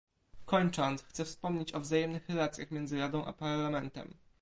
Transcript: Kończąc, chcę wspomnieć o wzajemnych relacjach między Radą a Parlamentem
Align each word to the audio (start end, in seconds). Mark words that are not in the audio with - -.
Kończąc, 0.45 1.03
chcę 1.03 1.25
wspomnieć 1.25 1.73
o 1.75 1.79
wzajemnych 1.79 2.29
relacjach 2.29 2.71
między 2.71 2.99
Radą 2.99 3.25
a 3.25 3.33
Parlamentem 3.33 4.13